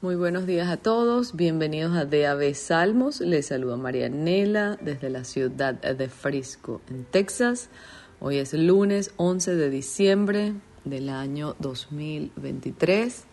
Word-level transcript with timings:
Muy 0.00 0.14
buenos 0.14 0.46
días 0.46 0.68
a 0.68 0.76
todos, 0.76 1.34
bienvenidos 1.34 1.96
a 1.96 2.04
DAB 2.04 2.54
Salmos. 2.54 3.20
Les 3.20 3.46
saluda 3.46 3.76
María 3.76 4.08
Nela 4.08 4.78
desde 4.80 5.10
la 5.10 5.24
ciudad 5.24 5.74
de 5.74 6.08
Frisco, 6.08 6.80
en 6.88 7.04
Texas. 7.04 7.68
Hoy 8.20 8.36
es 8.36 8.54
lunes 8.54 9.10
11 9.16 9.56
de 9.56 9.70
diciembre 9.70 10.52
del 10.84 11.08
año 11.08 11.56
2023. 11.58 13.24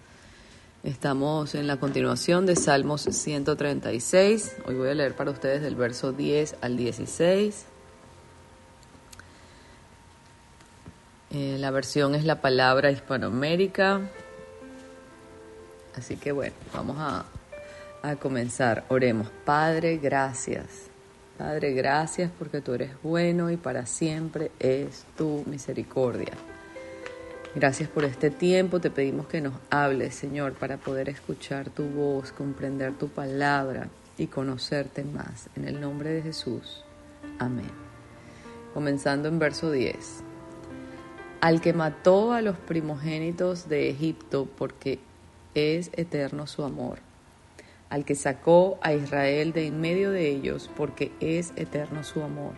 Estamos 0.83 1.53
en 1.53 1.67
la 1.67 1.78
continuación 1.78 2.47
de 2.47 2.55
Salmos 2.55 3.03
136. 3.03 4.55
Hoy 4.65 4.73
voy 4.73 4.89
a 4.89 4.95
leer 4.95 5.15
para 5.15 5.29
ustedes 5.29 5.61
del 5.61 5.75
verso 5.75 6.13
10 6.13 6.55
al 6.61 6.77
16. 6.77 7.67
Eh, 11.29 11.57
la 11.59 11.69
versión 11.69 12.15
es 12.15 12.25
la 12.25 12.41
palabra 12.41 12.89
hispanoamérica. 12.89 14.09
Así 15.97 16.17
que 16.17 16.31
bueno, 16.31 16.55
vamos 16.73 16.98
a, 16.99 17.25
a 18.01 18.15
comenzar. 18.15 18.85
Oremos. 18.89 19.29
Padre, 19.45 19.97
gracias. 19.97 20.89
Padre, 21.37 21.73
gracias 21.73 22.31
porque 22.37 22.61
tú 22.61 22.73
eres 22.73 22.91
bueno 23.03 23.51
y 23.51 23.57
para 23.57 23.85
siempre 23.85 24.51
es 24.59 25.05
tu 25.17 25.43
misericordia. 25.47 26.34
Gracias 27.55 27.89
por 27.89 28.03
este 28.03 28.29
tiempo. 28.29 28.79
Te 28.79 28.89
pedimos 28.89 29.27
que 29.27 29.41
nos 29.41 29.53
hables, 29.70 30.15
Señor, 30.15 30.53
para 30.53 30.77
poder 30.77 31.07
escuchar 31.07 31.70
tu 31.70 31.85
voz, 31.85 32.31
comprender 32.31 32.93
tu 32.93 33.07
palabra 33.07 33.87
y 34.17 34.27
conocerte 34.27 35.03
más. 35.03 35.49
En 35.55 35.65
el 35.65 35.79
nombre 35.79 36.09
de 36.09 36.21
Jesús. 36.21 36.84
Amén. 37.39 37.71
Comenzando 38.73 39.29
en 39.29 39.39
verso 39.39 39.71
10. 39.71 39.95
Al 41.41 41.62
que 41.62 41.73
mató 41.73 42.34
a 42.34 42.41
los 42.41 42.57
primogénitos 42.57 43.70
de 43.70 43.89
Egipto 43.89 44.48
porque 44.57 44.99
es 45.55 45.89
eterno 45.93 46.47
su 46.47 46.63
amor, 46.63 46.99
al 47.89 48.05
que 48.05 48.13
sacó 48.13 48.77
a 48.81 48.93
Israel 48.93 49.53
de 49.53 49.67
en 49.67 49.81
medio 49.81 50.12
de 50.12 50.29
ellos, 50.29 50.70
porque 50.75 51.12
es 51.21 51.53
eterno 51.55 52.03
su 52.03 52.21
amor, 52.21 52.53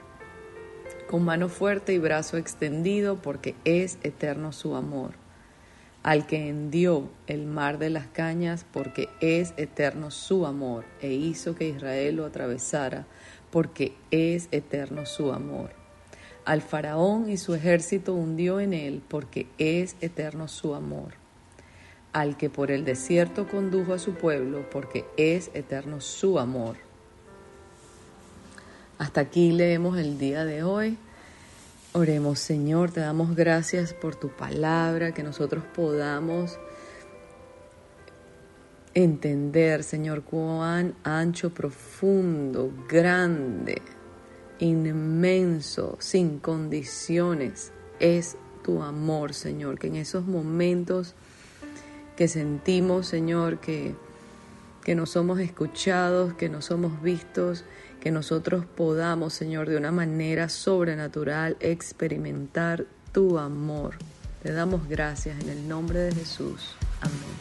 con 1.07 1.23
mano 1.23 1.47
fuerte 1.47 1.93
y 1.93 1.99
brazo 1.99 2.37
extendido, 2.37 3.21
porque 3.21 3.55
es 3.63 3.99
eterno 4.03 4.51
su 4.51 4.75
amor, 4.75 5.11
al 6.03 6.25
que 6.25 6.49
hendió 6.49 7.09
el 7.27 7.45
mar 7.45 7.77
de 7.77 7.91
las 7.91 8.07
cañas, 8.07 8.65
porque 8.73 9.09
es 9.21 9.53
eterno 9.57 10.09
su 10.09 10.45
amor, 10.45 10.85
e 11.01 11.13
hizo 11.13 11.55
que 11.55 11.69
Israel 11.69 12.15
lo 12.15 12.25
atravesara, 12.25 13.05
porque 13.51 13.95
es 14.09 14.49
eterno 14.51 15.05
su 15.05 15.31
amor. 15.31 15.69
Al 16.45 16.61
faraón 16.61 17.29
y 17.29 17.37
su 17.37 17.53
ejército 17.53 18.13
hundió 18.13 18.59
en 18.59 18.73
él, 18.73 19.03
porque 19.07 19.47
es 19.57 19.97
eterno 20.01 20.47
su 20.47 20.73
amor 20.73 21.26
al 22.13 22.37
que 22.37 22.49
por 22.49 22.71
el 22.71 22.85
desierto 22.85 23.47
condujo 23.47 23.93
a 23.93 23.99
su 23.99 24.13
pueblo, 24.13 24.69
porque 24.69 25.05
es 25.17 25.51
eterno 25.53 26.01
su 26.01 26.39
amor. 26.39 26.77
Hasta 28.97 29.21
aquí 29.21 29.51
leemos 29.51 29.97
el 29.97 30.17
día 30.17 30.43
de 30.45 30.63
hoy. 30.63 30.97
Oremos, 31.93 32.39
Señor, 32.39 32.91
te 32.91 32.99
damos 32.99 33.35
gracias 33.35 33.93
por 33.93 34.15
tu 34.15 34.29
palabra, 34.29 35.13
que 35.13 35.23
nosotros 35.23 35.63
podamos 35.75 36.57
entender, 38.93 39.83
Señor, 39.83 40.23
cuán 40.23 40.95
ancho, 41.03 41.53
profundo, 41.53 42.71
grande, 42.89 43.81
inmenso, 44.59 45.97
sin 45.99 46.39
condiciones 46.39 47.71
es 47.99 48.37
tu 48.63 48.81
amor, 48.81 49.33
Señor, 49.33 49.77
que 49.77 49.87
en 49.87 49.97
esos 49.97 50.25
momentos 50.25 51.13
que 52.17 52.27
sentimos, 52.27 53.07
Señor, 53.07 53.59
que, 53.59 53.95
que 54.83 54.95
no 54.95 55.05
somos 55.05 55.39
escuchados, 55.39 56.33
que 56.33 56.49
no 56.49 56.61
somos 56.61 57.01
vistos, 57.01 57.63
que 58.01 58.11
nosotros 58.11 58.65
podamos, 58.65 59.33
Señor, 59.33 59.69
de 59.69 59.77
una 59.77 59.91
manera 59.91 60.49
sobrenatural 60.49 61.55
experimentar 61.59 62.85
tu 63.13 63.37
amor. 63.37 63.95
Te 64.41 64.51
damos 64.51 64.89
gracias 64.89 65.39
en 65.41 65.49
el 65.49 65.67
nombre 65.69 65.99
de 65.99 66.11
Jesús. 66.13 66.75
Amén. 67.01 67.37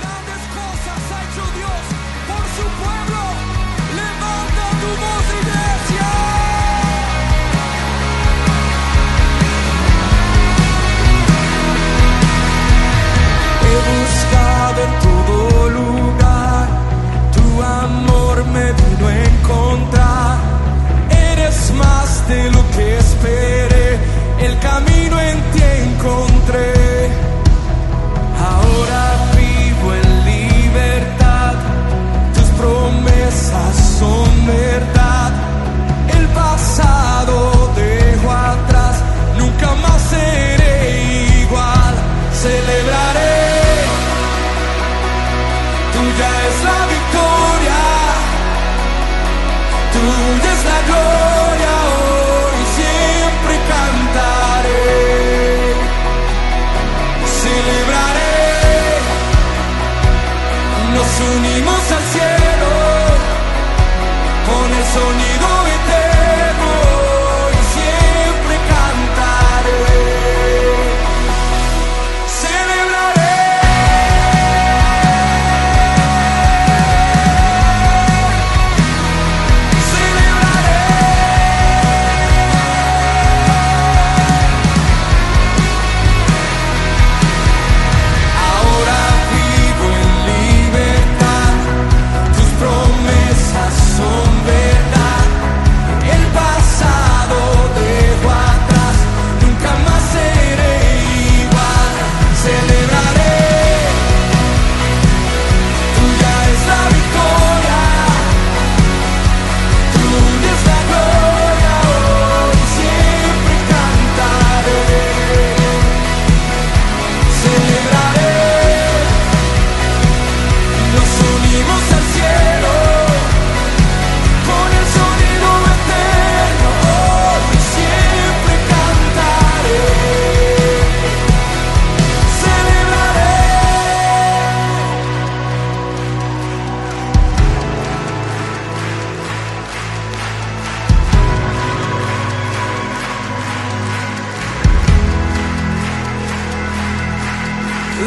Grandes 0.00 0.42
cosas 0.48 1.12
ha 1.12 1.22
hecho 1.22 1.44
Dios 1.56 1.82
por 2.26 2.44
su 2.56 2.84
pueblo. 2.84 3.23
Nos 61.14 61.36
unimos 61.36 61.73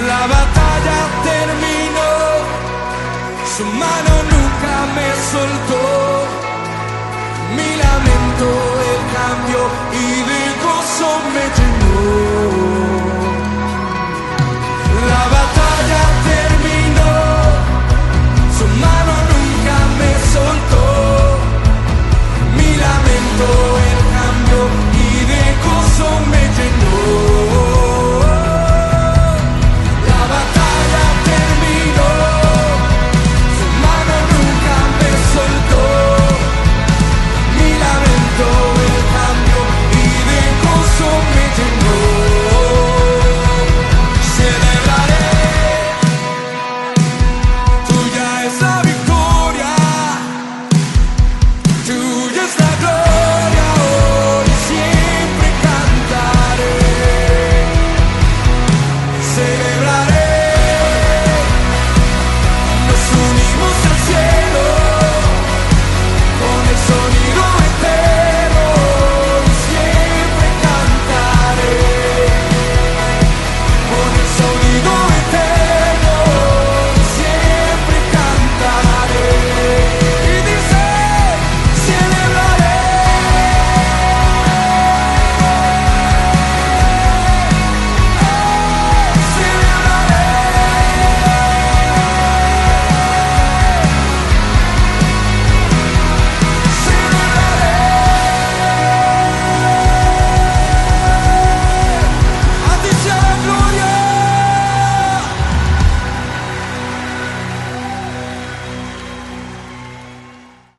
La 0.06 0.28
batalla 0.28 1.00
terminó, 1.24 2.12
su 3.58 3.66
mano 3.66 4.14
nunca 4.32 4.74
me 4.96 5.10
soltó. 5.32 5.84
Mi 7.56 7.70
lamento 7.84 8.46
él 8.92 9.02
cambió 9.18 9.62
y 9.92 10.06
de 10.30 10.42
gozo 10.64 11.10
me 11.34 11.46
llenó. 11.56 11.77